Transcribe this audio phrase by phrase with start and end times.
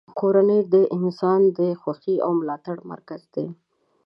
[0.19, 3.47] کورنۍ د انسان د خوښۍ او ملاتړ مرکز دی.